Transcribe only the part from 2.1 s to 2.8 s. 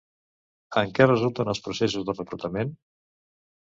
de reclutament?